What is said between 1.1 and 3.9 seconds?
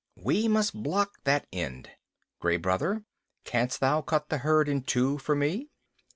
that end. Gray Brother, canst